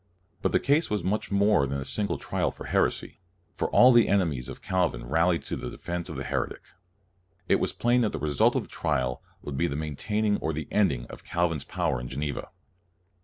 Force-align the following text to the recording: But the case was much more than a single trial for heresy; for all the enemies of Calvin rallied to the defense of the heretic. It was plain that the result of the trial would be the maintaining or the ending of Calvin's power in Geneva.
But 0.41 0.51
the 0.51 0.59
case 0.59 0.89
was 0.89 1.03
much 1.03 1.29
more 1.29 1.67
than 1.67 1.77
a 1.77 1.85
single 1.85 2.17
trial 2.17 2.49
for 2.49 2.63
heresy; 2.63 3.19
for 3.53 3.69
all 3.69 3.91
the 3.91 4.07
enemies 4.07 4.49
of 4.49 4.63
Calvin 4.63 5.05
rallied 5.07 5.43
to 5.43 5.55
the 5.55 5.69
defense 5.69 6.09
of 6.09 6.15
the 6.15 6.23
heretic. 6.23 6.63
It 7.47 7.59
was 7.59 7.71
plain 7.71 8.01
that 8.01 8.11
the 8.11 8.17
result 8.17 8.55
of 8.55 8.63
the 8.63 8.67
trial 8.67 9.21
would 9.43 9.57
be 9.57 9.67
the 9.67 9.75
maintaining 9.75 10.37
or 10.37 10.53
the 10.53 10.67
ending 10.71 11.05
of 11.11 11.23
Calvin's 11.23 11.63
power 11.65 12.01
in 12.01 12.07
Geneva. 12.07 12.47